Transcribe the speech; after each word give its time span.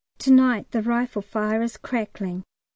Tonight 0.17 0.71
the 0.71 0.81
rifle 0.81 1.21
firing 1.21 1.61
is 1.61 1.77
crackling. 1.77 2.43